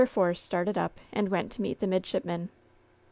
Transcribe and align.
Force 0.07 0.41
started 0.41 0.79
up, 0.79 0.99
and 1.13 1.29
went 1.29 1.51
to 1.51 1.61
meet 1.61 1.79
the 1.79 1.85
midship 1.85 2.25
man. 2.25 2.49